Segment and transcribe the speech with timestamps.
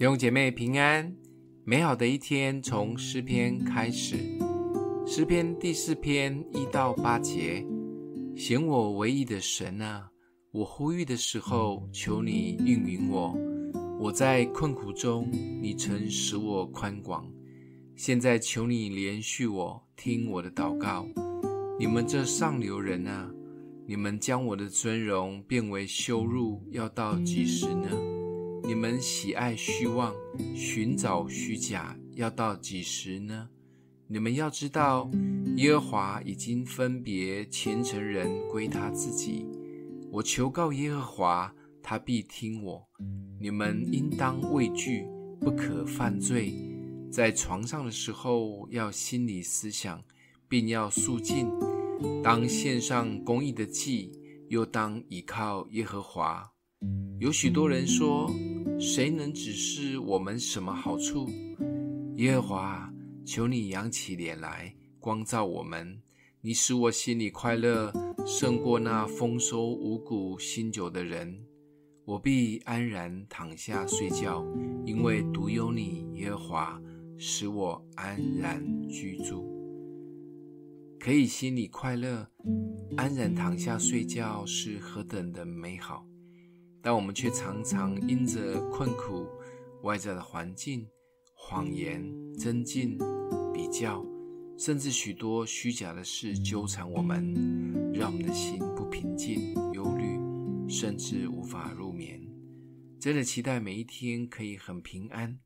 [0.00, 1.14] 弟兄姐妹平安，
[1.62, 4.16] 美好的一天从诗篇开始。
[5.06, 7.62] 诗篇第四篇一到八节，
[8.34, 10.08] 显我唯一的神啊，
[10.52, 13.36] 我呼吁的时候，求你应允我。
[13.98, 15.30] 我在困苦中，
[15.60, 17.30] 你曾使我宽广。
[17.94, 21.06] 现在求你连续我，听我的祷告。
[21.78, 23.30] 你们这上流人啊，
[23.86, 28.19] 你们将我的尊荣变为羞辱，要到几时呢？
[28.62, 30.14] 你们喜爱虚妄，
[30.54, 33.48] 寻找虚假，要到几时呢？
[34.06, 35.10] 你们要知道，
[35.56, 39.46] 耶和华已经分别虔诚人归他自己。
[40.10, 42.88] 我求告耶和华，他必听我。
[43.40, 45.06] 你们应当畏惧，
[45.40, 46.54] 不可犯罪。
[47.10, 50.02] 在床上的时候，要心里思想，
[50.48, 51.48] 并要肃静。
[52.22, 54.12] 当献上公义的祭，
[54.48, 56.52] 又当倚靠耶和华。
[57.20, 58.34] 有许多人说，
[58.80, 61.28] 谁能指示我们什么好处？
[62.14, 62.90] 耶和华，
[63.26, 66.00] 求你扬起脸来，光照我们。
[66.40, 67.92] 你使我心里快乐，
[68.26, 71.44] 胜过那丰收五谷新酒的人。
[72.06, 74.42] 我必安然躺下睡觉，
[74.86, 76.82] 因为独有你，耶和华，
[77.18, 79.44] 使我安然居住。
[80.98, 82.26] 可以心里快乐，
[82.96, 86.06] 安然躺下睡觉，是何等的美好！
[86.82, 89.26] 但我们却常常因着困苦、
[89.82, 90.86] 外在的环境、
[91.34, 92.02] 谎言、
[92.38, 92.98] 争竞、
[93.52, 94.04] 比较，
[94.58, 100.18] 甚至许多虚假的事纠缠我们，让我们的心不平静、忧虑，
[100.68, 102.20] 甚至无法入眠。
[102.98, 105.38] 真的期待每一天可以很平安，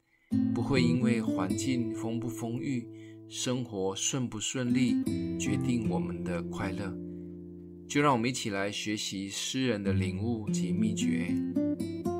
[0.55, 2.89] 不会因为环境丰不丰裕、
[3.29, 4.95] 生活顺不顺利，
[5.39, 6.93] 决定我们的快乐。
[7.87, 11.35] 就让我们一起来学习诗人的领悟及秘诀，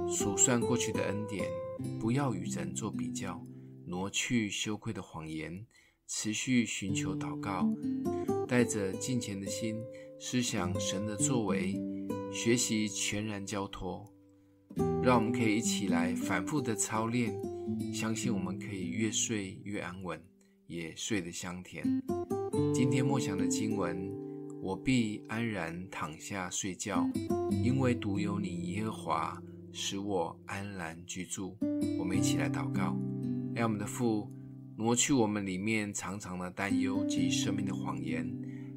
[0.09, 1.45] 数算过去的恩典，
[1.99, 3.45] 不要与人做比较，
[3.87, 5.67] 挪去羞愧的谎言，
[6.07, 7.69] 持续寻求祷告，
[8.47, 9.77] 带着敬虔的心，
[10.21, 11.75] 思想神的作为，
[12.33, 14.09] 学习全然交托。
[15.03, 17.35] 让我们可以一起来反复的操练，
[17.93, 20.23] 相信我们可以越睡越安稳，
[20.67, 21.85] 也睡得香甜。
[22.73, 24.14] 今天默想的经文。
[24.65, 27.07] 我必安然躺下睡觉，
[27.63, 29.43] 因为独有你耶和华
[29.75, 31.55] 使我安然居住。
[31.99, 32.97] 我们一起来祷告，
[33.55, 34.33] 让我们的父
[34.75, 38.27] 挪去我们里面常常的担忧及生命的谎言，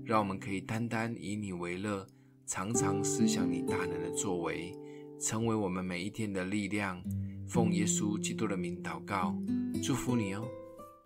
[0.04, 2.06] 让我们可以单单以你为乐，
[2.46, 4.76] 常常思想你大能的作为，
[5.22, 7.02] 成为我们每一天的力量。
[7.48, 9.34] 奉耶稣基督的名祷告，
[9.82, 10.46] 祝福你哦。